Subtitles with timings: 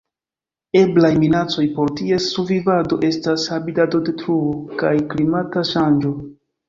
[0.79, 6.15] Eblaj minacoj por ties survivado estas habitatodetruo kaj klimata ŝanĝo.